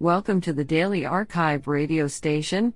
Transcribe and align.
Welcome 0.00 0.40
to 0.42 0.52
the 0.52 0.62
Daily 0.62 1.04
Archive 1.04 1.66
radio 1.66 2.06
station, 2.06 2.72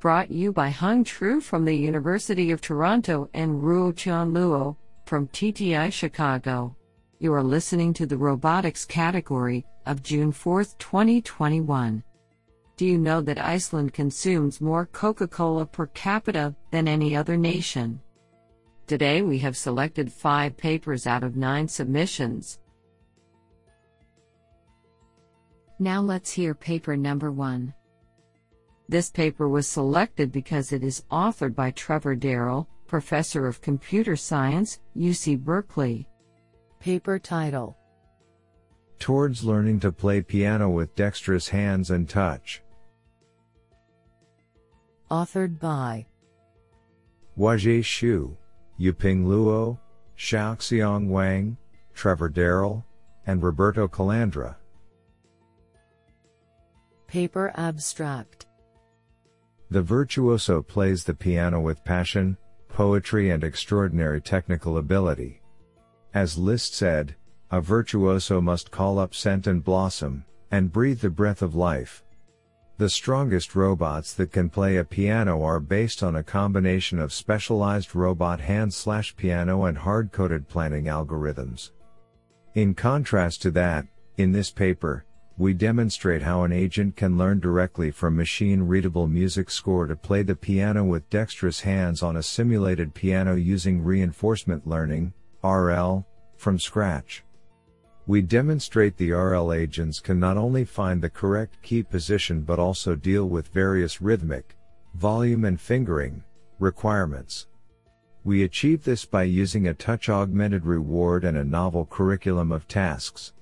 brought 0.00 0.28
you 0.28 0.52
by 0.52 0.70
Hung 0.70 1.04
Tru 1.04 1.40
from 1.40 1.64
the 1.64 1.72
University 1.72 2.50
of 2.50 2.60
Toronto 2.60 3.30
and 3.32 3.62
Ruo 3.62 3.96
Chan 3.96 4.32
Luo 4.32 4.74
from 5.06 5.28
TTI 5.28 5.92
Chicago. 5.92 6.74
You 7.20 7.32
are 7.32 7.44
listening 7.44 7.94
to 7.94 8.06
the 8.06 8.16
robotics 8.16 8.84
category 8.84 9.64
of 9.86 10.02
June 10.02 10.32
4, 10.32 10.64
2021. 10.64 12.02
Do 12.76 12.84
you 12.84 12.98
know 12.98 13.20
that 13.20 13.38
Iceland 13.38 13.94
consumes 13.94 14.60
more 14.60 14.86
Coca 14.86 15.28
Cola 15.28 15.66
per 15.66 15.86
capita 15.86 16.56
than 16.72 16.88
any 16.88 17.14
other 17.14 17.36
nation? 17.36 18.00
Today 18.88 19.22
we 19.22 19.38
have 19.38 19.56
selected 19.56 20.12
five 20.12 20.56
papers 20.56 21.06
out 21.06 21.22
of 21.22 21.36
nine 21.36 21.68
submissions. 21.68 22.58
Now 25.78 26.00
let's 26.00 26.30
hear 26.30 26.54
paper 26.54 26.96
number 26.96 27.32
one. 27.32 27.74
This 28.88 29.10
paper 29.10 29.48
was 29.48 29.66
selected 29.66 30.30
because 30.30 30.72
it 30.72 30.84
is 30.84 31.04
authored 31.10 31.54
by 31.54 31.72
Trevor 31.72 32.14
Darrell, 32.14 32.68
Professor 32.86 33.46
of 33.46 33.60
Computer 33.60 34.14
Science, 34.14 34.78
UC 34.96 35.40
Berkeley. 35.40 36.08
Paper 36.78 37.18
title 37.18 37.76
Towards 38.98 39.42
Learning 39.42 39.80
to 39.80 39.90
Play 39.90 40.20
Piano 40.20 40.70
with 40.70 40.94
Dexterous 40.94 41.48
Hands 41.48 41.90
and 41.90 42.08
Touch. 42.08 42.62
Authored 45.10 45.58
by 45.58 46.06
Huazhe 47.36 47.80
Xu, 47.80 48.36
Yuping 48.78 49.24
Luo, 49.24 49.78
Shaoxiong 50.16 51.08
Wang, 51.08 51.56
Trevor 51.94 52.28
Darrell, 52.28 52.84
and 53.26 53.42
Roberto 53.42 53.88
Calandra. 53.88 54.56
Paper 57.14 57.52
Abstract 57.54 58.46
The 59.70 59.82
virtuoso 59.82 60.60
plays 60.60 61.04
the 61.04 61.14
piano 61.14 61.60
with 61.60 61.84
passion, 61.84 62.36
poetry, 62.68 63.30
and 63.30 63.44
extraordinary 63.44 64.20
technical 64.20 64.78
ability. 64.78 65.40
As 66.12 66.36
Liszt 66.36 66.74
said, 66.74 67.14
a 67.52 67.60
virtuoso 67.60 68.40
must 68.40 68.72
call 68.72 68.98
up 68.98 69.14
scent 69.14 69.46
and 69.46 69.62
blossom, 69.62 70.24
and 70.50 70.72
breathe 70.72 70.98
the 71.02 71.08
breath 71.08 71.40
of 71.40 71.54
life. 71.54 72.02
The 72.78 72.90
strongest 72.90 73.54
robots 73.54 74.12
that 74.14 74.32
can 74.32 74.50
play 74.50 74.78
a 74.78 74.84
piano 74.84 75.40
are 75.44 75.60
based 75.60 76.02
on 76.02 76.16
a 76.16 76.24
combination 76.24 76.98
of 76.98 77.12
specialized 77.12 77.94
robot 77.94 78.40
hand 78.40 78.74
slash 78.74 79.14
piano 79.14 79.66
and 79.66 79.78
hard 79.78 80.10
coded 80.10 80.48
planning 80.48 80.86
algorithms. 80.86 81.70
In 82.54 82.74
contrast 82.74 83.40
to 83.42 83.52
that, 83.52 83.86
in 84.16 84.32
this 84.32 84.50
paper, 84.50 85.04
we 85.36 85.52
demonstrate 85.52 86.22
how 86.22 86.44
an 86.44 86.52
agent 86.52 86.94
can 86.94 87.18
learn 87.18 87.40
directly 87.40 87.90
from 87.90 88.16
machine 88.16 88.62
readable 88.62 89.08
music 89.08 89.50
score 89.50 89.86
to 89.86 89.96
play 89.96 90.22
the 90.22 90.36
piano 90.36 90.84
with 90.84 91.10
dexterous 91.10 91.60
hands 91.60 92.02
on 92.02 92.16
a 92.16 92.22
simulated 92.22 92.94
piano 92.94 93.34
using 93.34 93.82
reinforcement 93.82 94.64
learning, 94.64 95.12
RL, 95.42 96.06
from 96.36 96.58
scratch. 96.58 97.24
We 98.06 98.22
demonstrate 98.22 98.96
the 98.96 99.12
RL 99.12 99.52
agents 99.52 99.98
can 99.98 100.20
not 100.20 100.36
only 100.36 100.64
find 100.64 101.02
the 101.02 101.10
correct 101.10 101.60
key 101.62 101.82
position 101.82 102.42
but 102.42 102.60
also 102.60 102.94
deal 102.94 103.28
with 103.28 103.48
various 103.48 104.00
rhythmic, 104.00 104.56
volume 104.94 105.44
and 105.44 105.60
fingering 105.60 106.22
requirements. 106.60 107.48
We 108.22 108.44
achieve 108.44 108.84
this 108.84 109.04
by 109.04 109.24
using 109.24 109.66
a 109.66 109.74
touch 109.74 110.08
augmented 110.08 110.64
reward 110.64 111.24
and 111.24 111.36
a 111.36 111.44
novel 111.44 111.84
curriculum 111.84 112.52
of 112.52 112.66
tasks. 112.66 113.33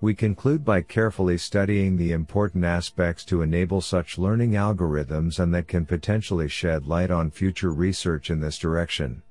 We 0.00 0.14
conclude 0.14 0.64
by 0.64 0.82
carefully 0.82 1.38
studying 1.38 1.96
the 1.96 2.12
important 2.12 2.64
aspects 2.64 3.24
to 3.26 3.40
enable 3.40 3.80
such 3.80 4.18
learning 4.18 4.52
algorithms 4.52 5.38
and 5.38 5.54
that 5.54 5.68
can 5.68 5.86
potentially 5.86 6.48
shed 6.48 6.86
light 6.86 7.10
on 7.10 7.30
future 7.30 7.70
research 7.70 8.30
in 8.30 8.40
this 8.40 8.58
direction. 8.58 9.22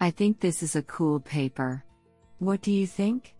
I 0.00 0.10
think 0.10 0.40
this 0.40 0.62
is 0.62 0.76
a 0.76 0.82
cool 0.82 1.20
paper. 1.20 1.84
What 2.38 2.62
do 2.62 2.72
you 2.72 2.86
think? 2.86 3.34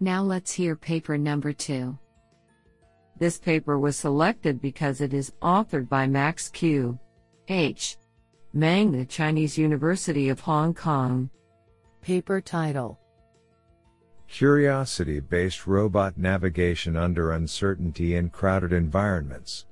Now 0.00 0.22
let's 0.22 0.52
hear 0.52 0.76
paper 0.76 1.18
number 1.18 1.52
two. 1.52 1.98
This 3.18 3.38
paper 3.38 3.78
was 3.78 3.96
selected 3.96 4.60
because 4.60 5.00
it 5.00 5.14
is 5.14 5.32
authored 5.40 5.88
by 5.88 6.06
Max 6.06 6.48
Q. 6.48 6.98
H. 7.48 7.96
Meng, 8.52 8.92
the 8.92 9.04
Chinese 9.04 9.56
University 9.58 10.28
of 10.28 10.40
Hong 10.40 10.74
Kong. 10.74 11.30
Paper 12.04 12.38
title 12.42 12.98
Curiosity 14.28 15.20
based 15.20 15.66
robot 15.66 16.18
navigation 16.18 16.96
under 16.98 17.32
uncertainty 17.32 18.16
in 18.16 18.28
crowded 18.28 18.74
environments. 18.74 19.64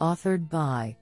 Authored 0.00 0.48
by 0.48 0.96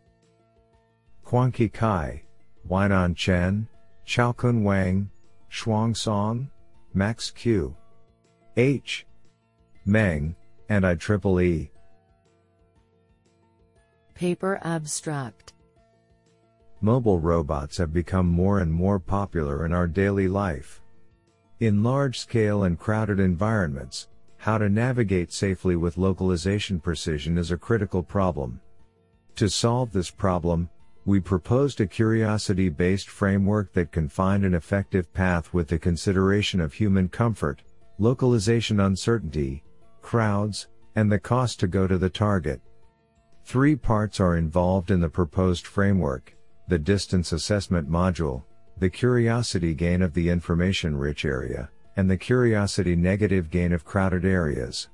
Kuanqi 1.24 1.72
Cai, 1.72 2.24
Weinan 2.68 3.14
Chen, 3.14 3.68
Chaoqun 4.04 4.64
Wang, 4.64 5.08
Shuang 5.48 5.96
Song, 5.96 6.50
Max 6.92 7.30
Q. 7.30 7.76
H. 8.56 9.06
Meng, 9.84 10.34
and 10.68 10.84
IEEE. 10.84 11.70
Paper 14.14 14.58
Abstract 14.64 15.52
Mobile 16.82 17.20
robots 17.20 17.76
have 17.76 17.92
become 17.92 18.26
more 18.26 18.60
and 18.60 18.72
more 18.72 18.98
popular 18.98 19.66
in 19.66 19.72
our 19.74 19.86
daily 19.86 20.28
life. 20.28 20.80
In 21.58 21.82
large 21.82 22.18
scale 22.18 22.64
and 22.64 22.78
crowded 22.78 23.20
environments, 23.20 24.08
how 24.38 24.56
to 24.56 24.70
navigate 24.70 25.30
safely 25.30 25.76
with 25.76 25.98
localization 25.98 26.80
precision 26.80 27.36
is 27.36 27.50
a 27.50 27.58
critical 27.58 28.02
problem. 28.02 28.62
To 29.36 29.50
solve 29.50 29.92
this 29.92 30.10
problem, 30.10 30.70
we 31.04 31.20
proposed 31.20 31.82
a 31.82 31.86
curiosity 31.86 32.70
based 32.70 33.10
framework 33.10 33.74
that 33.74 33.92
can 33.92 34.08
find 34.08 34.46
an 34.46 34.54
effective 34.54 35.12
path 35.12 35.52
with 35.52 35.68
the 35.68 35.78
consideration 35.78 36.62
of 36.62 36.72
human 36.72 37.10
comfort, 37.10 37.62
localization 37.98 38.80
uncertainty, 38.80 39.62
crowds, 40.00 40.68
and 40.96 41.12
the 41.12 41.18
cost 41.18 41.60
to 41.60 41.66
go 41.66 41.86
to 41.86 41.98
the 41.98 42.08
target. 42.08 42.62
Three 43.44 43.76
parts 43.76 44.18
are 44.18 44.38
involved 44.38 44.90
in 44.90 45.00
the 45.00 45.10
proposed 45.10 45.66
framework 45.66 46.34
the 46.70 46.78
distance 46.78 47.32
assessment 47.32 47.90
module, 47.90 48.44
the 48.78 48.88
curiosity 48.88 49.74
gain 49.74 50.02
of 50.02 50.14
the 50.14 50.28
information 50.28 50.96
rich 50.96 51.24
area, 51.24 51.68
and 51.96 52.08
the 52.08 52.16
curiosity 52.16 52.94
negative 52.94 53.50
gain 53.50 53.72
of 53.72 53.84
crowded 53.84 54.24
areas. 54.24 54.88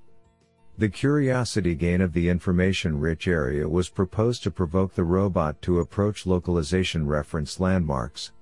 The 0.78 0.88
curiosity 0.88 1.74
gain 1.74 2.00
of 2.00 2.14
the 2.14 2.30
information 2.30 2.98
rich 2.98 3.28
area 3.28 3.68
was 3.68 3.90
proposed 3.90 4.42
to 4.44 4.50
provoke 4.50 4.94
the 4.94 5.04
robot 5.04 5.60
to 5.62 5.80
approach 5.80 6.24
localization 6.24 7.06
reference 7.06 7.60
landmarks. 7.60 8.32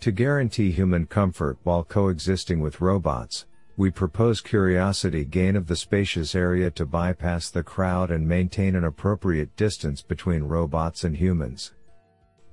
To 0.00 0.12
guarantee 0.12 0.70
human 0.70 1.06
comfort 1.06 1.56
while 1.62 1.84
coexisting 1.84 2.60
with 2.60 2.82
robots, 2.82 3.46
we 3.78 3.90
propose 3.90 4.42
curiosity 4.42 5.24
gain 5.24 5.56
of 5.56 5.68
the 5.68 5.76
spacious 5.76 6.34
area 6.34 6.70
to 6.72 6.84
bypass 6.84 7.48
the 7.48 7.62
crowd 7.62 8.10
and 8.10 8.28
maintain 8.28 8.76
an 8.76 8.84
appropriate 8.84 9.56
distance 9.56 10.02
between 10.02 10.42
robots 10.42 11.04
and 11.04 11.16
humans. 11.16 11.72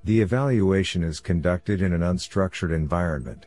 The 0.06 0.20
evaluation 0.20 1.02
is 1.02 1.18
conducted 1.18 1.82
in 1.82 1.92
an 1.92 2.02
unstructured 2.02 2.72
environment. 2.72 3.46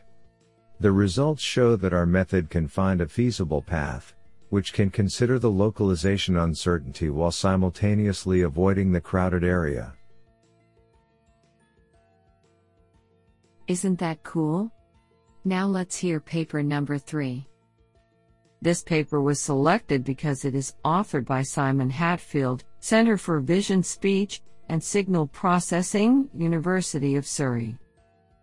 The 0.78 0.92
results 0.92 1.42
show 1.42 1.74
that 1.76 1.94
our 1.94 2.04
method 2.04 2.50
can 2.50 2.68
find 2.68 3.00
a 3.00 3.08
feasible 3.08 3.62
path, 3.62 4.14
which 4.50 4.74
can 4.74 4.90
consider 4.90 5.38
the 5.38 5.50
localization 5.50 6.36
uncertainty 6.36 7.08
while 7.08 7.30
simultaneously 7.30 8.42
avoiding 8.42 8.92
the 8.92 9.00
crowded 9.00 9.42
area. 9.42 9.94
Isn't 13.66 13.98
that 14.00 14.22
cool? 14.22 14.70
Now 15.46 15.66
let's 15.66 15.96
hear 15.96 16.20
paper 16.20 16.62
number 16.62 16.98
three. 16.98 17.46
This 18.60 18.82
paper 18.82 19.22
was 19.22 19.40
selected 19.40 20.04
because 20.04 20.44
it 20.44 20.54
is 20.54 20.74
authored 20.84 21.24
by 21.24 21.40
Simon 21.40 21.88
Hadfield, 21.88 22.64
Center 22.80 23.16
for 23.16 23.40
Vision 23.40 23.82
Speech 23.82 24.42
and 24.70 24.82
Signal 24.82 25.26
Processing, 25.26 26.28
University 26.32 27.16
of 27.16 27.26
Surrey. 27.26 27.76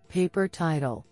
Paper 0.09 0.49
title 0.49 1.05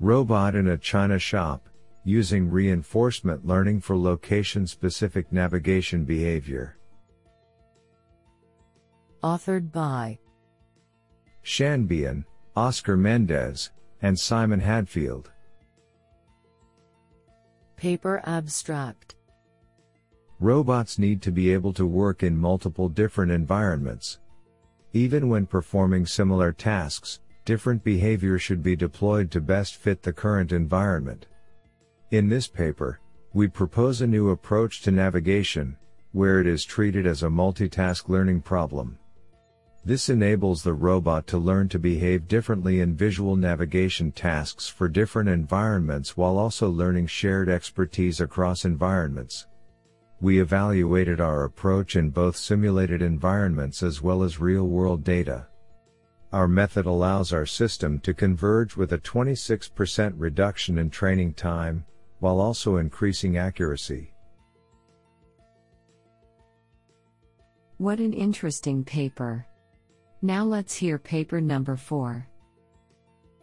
Robot 0.00 0.54
in 0.54 0.68
a 0.68 0.76
China 0.76 1.18
Shop 1.18 1.66
Using 2.04 2.50
Reinforcement 2.50 3.46
Learning 3.46 3.80
for 3.80 3.96
Location 3.96 4.66
Specific 4.66 5.32
Navigation 5.32 6.04
Behavior. 6.04 6.76
Authored 9.24 9.72
by 9.72 10.18
Xihan 11.42 11.88
Bian, 11.88 12.24
Oscar 12.54 12.98
Mendez, 12.98 13.70
and 14.02 14.18
Simon 14.18 14.60
Hadfield. 14.60 15.30
Paper 17.76 18.20
Abstract 18.26 19.14
Robots 20.38 20.98
need 20.98 21.22
to 21.22 21.32
be 21.32 21.50
able 21.50 21.72
to 21.72 21.86
work 21.86 22.22
in 22.22 22.36
multiple 22.36 22.90
different 22.90 23.32
environments. 23.32 24.18
Even 24.92 25.30
when 25.30 25.46
performing 25.46 26.04
similar 26.04 26.52
tasks, 26.52 27.20
different 27.46 27.82
behavior 27.82 28.38
should 28.38 28.62
be 28.62 28.76
deployed 28.76 29.30
to 29.30 29.40
best 29.40 29.76
fit 29.76 30.02
the 30.02 30.12
current 30.12 30.52
environment. 30.52 31.26
In 32.10 32.28
this 32.28 32.48
paper, 32.48 33.00
we 33.32 33.48
propose 33.48 34.02
a 34.02 34.06
new 34.06 34.28
approach 34.28 34.82
to 34.82 34.90
navigation, 34.90 35.74
where 36.12 36.38
it 36.40 36.46
is 36.46 36.64
treated 36.64 37.06
as 37.06 37.22
a 37.22 37.28
multitask 37.28 38.10
learning 38.10 38.42
problem. 38.42 38.98
This 39.86 40.10
enables 40.10 40.62
the 40.62 40.74
robot 40.74 41.26
to 41.28 41.38
learn 41.38 41.70
to 41.70 41.78
behave 41.78 42.28
differently 42.28 42.80
in 42.80 42.94
visual 42.94 43.36
navigation 43.36 44.12
tasks 44.12 44.68
for 44.68 44.86
different 44.86 45.30
environments 45.30 46.14
while 46.14 46.36
also 46.36 46.68
learning 46.68 47.06
shared 47.06 47.48
expertise 47.48 48.20
across 48.20 48.66
environments. 48.66 49.46
We 50.20 50.40
evaluated 50.40 51.20
our 51.20 51.44
approach 51.44 51.94
in 51.94 52.10
both 52.10 52.36
simulated 52.36 53.02
environments 53.02 53.82
as 53.82 54.00
well 54.00 54.22
as 54.22 54.40
real 54.40 54.66
world 54.66 55.04
data. 55.04 55.46
Our 56.32 56.48
method 56.48 56.86
allows 56.86 57.32
our 57.32 57.46
system 57.46 58.00
to 58.00 58.14
converge 58.14 58.76
with 58.76 58.92
a 58.92 58.98
26% 58.98 60.14
reduction 60.16 60.78
in 60.78 60.90
training 60.90 61.34
time, 61.34 61.84
while 62.20 62.40
also 62.40 62.76
increasing 62.76 63.36
accuracy. 63.36 64.12
What 67.78 67.98
an 68.00 68.14
interesting 68.14 68.84
paper. 68.84 69.46
Now 70.22 70.44
let's 70.44 70.74
hear 70.74 70.98
paper 70.98 71.42
number 71.42 71.76
4. 71.76 72.26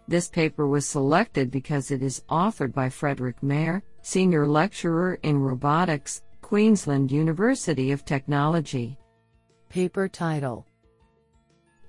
This 0.07 0.27
paper 0.27 0.67
was 0.67 0.87
selected 0.87 1.51
because 1.51 1.91
it 1.91 2.01
is 2.01 2.23
authored 2.29 2.73
by 2.73 2.89
Frederic 2.89 3.41
Maire, 3.43 3.83
Senior 4.01 4.47
Lecturer 4.47 5.19
in 5.23 5.37
Robotics, 5.37 6.23
Queensland 6.53 7.11
University 7.11 7.91
of 7.91 8.05
Technology. 8.05 8.95
Paper 9.69 10.07
title 10.07 10.67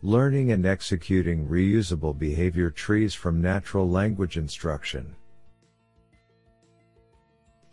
Learning 0.00 0.52
and 0.52 0.64
Executing 0.64 1.46
Reusable 1.46 2.19
Behavior 2.19 2.70
Trees 2.70 3.12
from 3.12 3.43
Natural 3.43 3.87
Language 3.87 4.38
Instruction. 4.38 5.14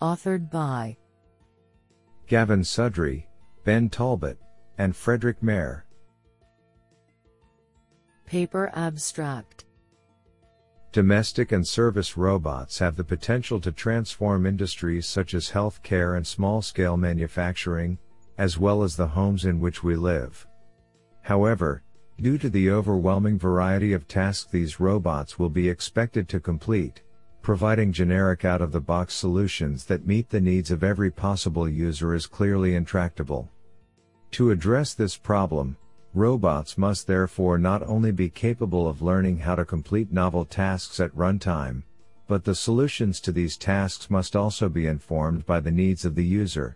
Authored 0.02 0.52
by 0.52 0.98
Gavin 2.28 2.60
Suddrey, 2.60 3.24
Ben 3.64 3.88
Talbot, 3.88 4.38
and 4.78 4.94
Frederic 4.94 5.42
Maire. 5.42 5.86
Paper 8.26 8.70
Abstract 8.76 9.64
Domestic 10.92 11.54
and 11.54 11.66
service 11.66 12.18
robots 12.18 12.80
have 12.80 12.98
the 12.98 13.04
potential 13.04 13.62
to 13.62 13.72
transform 13.72 14.46
industries 14.46 15.08
such 15.08 15.34
as 15.34 15.50
healthcare 15.50 16.18
and 16.18 16.28
small 16.28 16.62
scale 16.62 16.98
manufacturing, 16.98 17.98
as 18.38 18.58
well 18.58 18.84
as 18.84 18.98
the 18.98 19.08
homes 19.08 19.46
in 19.46 19.62
which 19.62 19.84
we 19.84 19.96
live. 19.96 20.46
However, 21.22 21.82
due 22.20 22.38
to 22.38 22.50
the 22.50 22.70
overwhelming 22.70 23.40
variety 23.40 23.94
of 23.94 24.06
tasks 24.06 24.52
these 24.52 24.82
robots 24.82 25.40
will 25.40 25.50
be 25.50 25.70
expected 25.70 26.28
to 26.28 26.42
complete, 26.42 27.02
providing 27.42 27.94
generic 27.94 28.44
out 28.44 28.62
of 28.62 28.74
the 28.74 28.82
box 28.82 29.14
solutions 29.14 29.86
that 29.86 30.06
meet 30.06 30.30
the 30.30 30.42
needs 30.42 30.72
of 30.72 30.84
every 30.84 31.10
possible 31.10 31.70
user 31.70 32.14
is 32.14 32.28
clearly 32.28 32.76
intractable. 32.76 33.50
To 34.32 34.52
address 34.52 34.94
this 34.94 35.16
problem, 35.16 35.78
Robots 36.14 36.78
must 36.78 37.08
therefore 37.08 37.58
not 37.58 37.84
only 37.84 38.12
be 38.12 38.30
capable 38.30 38.86
of 38.88 39.02
learning 39.02 39.38
how 39.38 39.56
to 39.56 39.64
complete 39.64 40.12
novel 40.12 40.44
tasks 40.44 41.00
at 41.00 41.16
runtime, 41.16 41.84
but 42.28 42.44
the 42.44 42.54
solutions 42.54 43.22
to 43.22 43.32
these 43.32 43.56
tasks 43.56 44.10
must 44.10 44.36
also 44.36 44.68
be 44.68 44.88
informed 44.88 45.46
by 45.46 45.62
the 45.62 45.72
needs 45.72 46.04
of 46.04 46.16
the 46.16 46.26
user. 46.26 46.76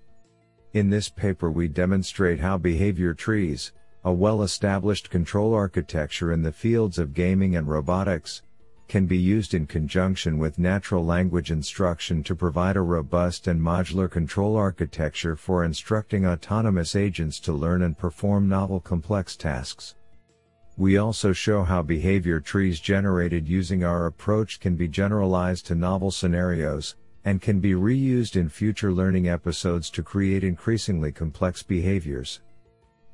In 0.73 0.89
this 0.89 1.09
paper 1.09 1.51
we 1.51 1.67
demonstrate 1.67 2.39
how 2.39 2.57
behavior 2.57 3.13
trees, 3.13 3.73
a 4.05 4.13
well-established 4.13 5.09
control 5.09 5.53
architecture 5.53 6.31
in 6.31 6.41
the 6.41 6.51
fields 6.51 6.97
of 6.97 7.13
gaming 7.13 7.57
and 7.57 7.67
robotics, 7.67 8.41
can 8.87 9.05
be 9.05 9.17
used 9.17 9.53
in 9.53 9.65
conjunction 9.65 10.37
with 10.37 10.59
natural 10.59 11.03
language 11.03 11.51
instruction 11.51 12.23
to 12.23 12.35
provide 12.35 12.75
a 12.75 12.81
robust 12.81 13.47
and 13.47 13.59
modular 13.59 14.09
control 14.09 14.55
architecture 14.55 15.35
for 15.35 15.63
instructing 15.63 16.25
autonomous 16.25 16.95
agents 16.95 17.39
to 17.39 17.51
learn 17.51 17.81
and 17.81 17.97
perform 17.97 18.47
novel 18.47 18.79
complex 18.79 19.35
tasks. 19.35 19.95
We 20.77 20.97
also 20.97 21.31
show 21.31 21.63
how 21.63 21.81
behavior 21.81 22.39
trees 22.39 22.79
generated 22.79 23.47
using 23.47 23.83
our 23.83 24.05
approach 24.05 24.59
can 24.59 24.75
be 24.75 24.87
generalized 24.87 25.65
to 25.67 25.75
novel 25.75 26.11
scenarios, 26.11 26.95
and 27.23 27.41
can 27.41 27.59
be 27.59 27.71
reused 27.71 28.35
in 28.35 28.49
future 28.49 28.91
learning 28.91 29.27
episodes 29.27 29.89
to 29.89 30.03
create 30.03 30.43
increasingly 30.43 31.11
complex 31.11 31.63
behaviors. 31.63 32.41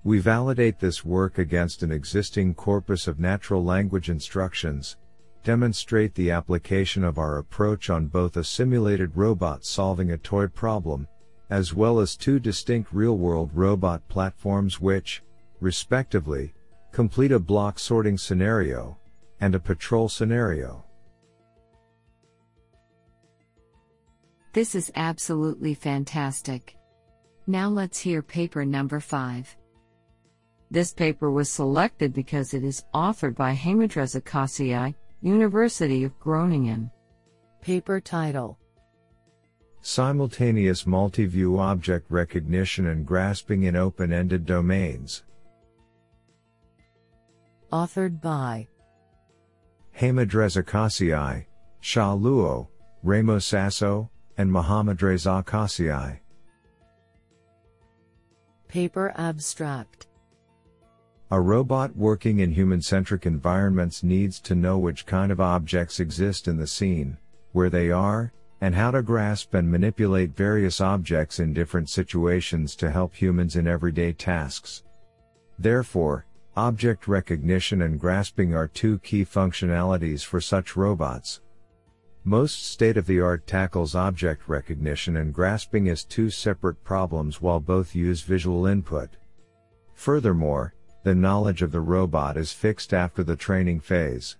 We 0.03 0.19
validate 0.19 0.79
this 0.79 1.05
work 1.05 1.37
against 1.37 1.83
an 1.83 1.91
existing 1.91 2.55
corpus 2.55 3.07
of 3.07 3.19
natural 3.19 3.63
language 3.63 4.09
instructions, 4.09 4.97
demonstrate 5.43 6.13
the 6.15 6.31
application 6.31 7.03
of 7.03 7.17
our 7.17 7.37
approach 7.37 7.89
on 7.89 8.07
both 8.07 8.37
a 8.37 8.43
simulated 8.43 9.15
robot 9.15 9.65
solving 9.65 10.11
a 10.11 10.17
toy 10.17 10.47
problem, 10.47 11.07
as 11.49 11.73
well 11.73 11.99
as 11.99 12.15
two 12.15 12.39
distinct 12.39 12.93
real-world 12.93 13.49
robot 13.53 14.07
platforms 14.07 14.79
which, 14.79 15.23
respectively, 15.59 16.53
complete 16.91 17.31
a 17.31 17.39
block 17.39 17.79
sorting 17.79 18.17
scenario 18.17 18.97
and 19.39 19.55
a 19.55 19.59
patrol 19.59 20.07
scenario. 20.07 20.83
This 24.53 24.75
is 24.75 24.91
absolutely 24.95 25.73
fantastic. 25.73 26.75
Now 27.47 27.69
let's 27.69 27.99
hear 27.99 28.21
paper 28.21 28.65
number 28.65 28.99
5. 28.99 29.55
This 30.69 30.93
paper 30.93 31.31
was 31.31 31.49
selected 31.49 32.13
because 32.13 32.53
it 32.53 32.63
is 32.63 32.85
authored 32.93 33.35
by 33.35 33.53
Hamidreza 33.55 34.21
Kasaei, 34.21 34.93
University 35.23 36.03
of 36.03 36.19
Groningen. 36.19 36.89
Paper 37.61 38.01
title 38.01 38.57
Simultaneous 39.81 40.87
Multi-View 40.87 41.59
Object 41.59 42.09
Recognition 42.09 42.87
and 42.87 43.05
Grasping 43.05 43.63
in 43.63 43.75
Open-Ended 43.75 44.47
Domains. 44.47 45.23
Authored 47.71 48.19
by 48.19 48.67
Hamidreza 49.99 50.63
Kasaei, 50.63 51.45
Sha 51.81 52.15
Luo, 52.15 52.67
Remo 53.03 53.37
Sasso, 53.37 54.09
and 54.39 54.51
Mohammadreza 54.51 55.43
Kasaei. 55.45 56.19
Paper 58.67 59.13
Abstract 59.17 60.07
a 61.31 61.39
robot 61.39 61.95
working 61.95 62.39
in 62.39 62.51
human-centric 62.51 63.25
environments 63.25 64.03
needs 64.03 64.37
to 64.41 64.53
know 64.53 64.77
which 64.77 65.05
kind 65.05 65.31
of 65.31 65.39
objects 65.39 66.01
exist 66.01 66.49
in 66.49 66.57
the 66.57 66.67
scene, 66.67 67.17
where 67.53 67.69
they 67.69 67.89
are, 67.89 68.33
and 68.59 68.75
how 68.75 68.91
to 68.91 69.01
grasp 69.01 69.53
and 69.53 69.71
manipulate 69.71 70.35
various 70.35 70.81
objects 70.81 71.39
in 71.39 71.53
different 71.53 71.89
situations 71.89 72.75
to 72.75 72.91
help 72.91 73.15
humans 73.15 73.55
in 73.55 73.65
everyday 73.65 74.11
tasks. 74.11 74.83
Therefore, 75.57 76.25
object 76.57 77.07
recognition 77.07 77.83
and 77.83 77.97
grasping 77.97 78.53
are 78.53 78.67
two 78.67 78.99
key 78.99 79.23
functionalities 79.23 80.25
for 80.25 80.41
such 80.41 80.75
robots. 80.75 81.39
Most 82.25 82.65
state-of-the-art 82.65 83.47
tackles 83.47 83.95
object 83.95 84.49
recognition 84.49 85.15
and 85.15 85.33
grasping 85.33 85.87
as 85.87 86.03
two 86.03 86.29
separate 86.29 86.83
problems 86.83 87.41
while 87.41 87.61
both 87.61 87.95
use 87.95 88.21
visual 88.21 88.65
input. 88.65 89.11
Furthermore, 89.93 90.73
the 91.03 91.15
knowledge 91.15 91.61
of 91.61 91.71
the 91.71 91.81
robot 91.81 92.37
is 92.37 92.51
fixed 92.51 92.93
after 92.93 93.23
the 93.23 93.35
training 93.35 93.79
phase. 93.79 94.37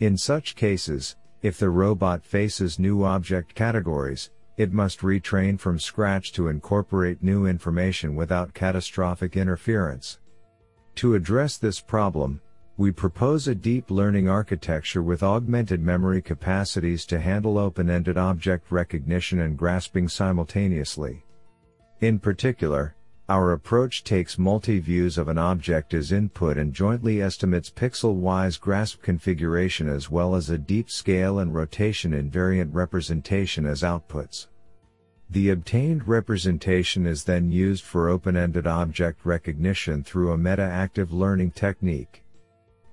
In 0.00 0.16
such 0.16 0.56
cases, 0.56 1.16
if 1.42 1.58
the 1.58 1.70
robot 1.70 2.24
faces 2.24 2.78
new 2.78 3.04
object 3.04 3.54
categories, 3.54 4.30
it 4.56 4.72
must 4.72 5.00
retrain 5.00 5.58
from 5.58 5.78
scratch 5.78 6.32
to 6.32 6.48
incorporate 6.48 7.22
new 7.22 7.46
information 7.46 8.16
without 8.16 8.54
catastrophic 8.54 9.36
interference. 9.36 10.18
To 10.96 11.14
address 11.14 11.58
this 11.58 11.80
problem, 11.80 12.40
we 12.78 12.90
propose 12.90 13.48
a 13.48 13.54
deep 13.54 13.90
learning 13.90 14.28
architecture 14.28 15.02
with 15.02 15.22
augmented 15.22 15.80
memory 15.80 16.20
capacities 16.20 17.06
to 17.06 17.20
handle 17.20 17.58
open-ended 17.58 18.18
object 18.18 18.70
recognition 18.70 19.40
and 19.40 19.56
grasping 19.56 20.08
simultaneously. 20.08 21.24
In 22.00 22.18
particular, 22.18 22.94
our 23.28 23.52
approach 23.52 24.04
takes 24.04 24.38
multi-views 24.38 25.18
of 25.18 25.26
an 25.26 25.36
object 25.36 25.92
as 25.94 26.12
input 26.12 26.56
and 26.56 26.72
jointly 26.72 27.20
estimates 27.20 27.70
pixel-wise 27.70 28.56
grasp 28.56 29.02
configuration 29.02 29.88
as 29.88 30.08
well 30.08 30.36
as 30.36 30.48
a 30.48 30.58
deep 30.58 30.88
scale 30.88 31.40
and 31.40 31.52
rotation 31.52 32.12
invariant 32.12 32.72
representation 32.72 33.66
as 33.66 33.82
outputs. 33.82 34.46
The 35.28 35.50
obtained 35.50 36.06
representation 36.06 37.04
is 37.04 37.24
then 37.24 37.50
used 37.50 37.82
for 37.82 38.08
open-ended 38.08 38.64
object 38.64 39.26
recognition 39.26 40.04
through 40.04 40.30
a 40.30 40.38
meta-active 40.38 41.12
learning 41.12 41.50
technique. 41.50 42.22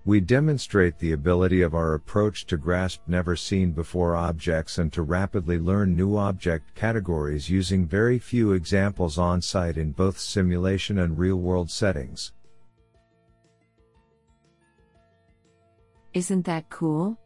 We 0.05 0.19
demonstrate 0.19 0.99
the 0.99 1.13
ability 1.13 1.61
of 1.61 1.73
our 1.73 1.93
approach 1.93 2.45
to 2.47 2.57
grasp 2.57 3.01
never 3.07 3.37
seen 3.37 3.71
before 3.71 4.17
objects 4.17 4.77
and 4.77 4.91
to 4.91 5.01
rapidly 5.01 5.57
learn 5.57 5.95
new 5.95 6.17
object 6.17 6.75
categories 6.75 7.49
using 7.49 7.87
very 7.87 8.19
few 8.19 8.51
examples 8.51 9.17
on 9.17 9.41
site 9.41 9.77
in 9.77 9.93
both 9.93 10.19
simulation 10.19 10.99
and 10.99 11.17
real 11.17 11.37
world 11.37 11.71
settings. 11.71 12.33
Isn't 16.13 16.43
that 16.45 16.69
cool? 16.69 17.17